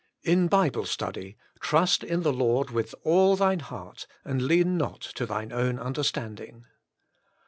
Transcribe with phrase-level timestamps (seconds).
[0.23, 5.27] In Bible study, "Trust in the Lord with all thine heart, and lean not to
[5.27, 6.65] thine own under standing."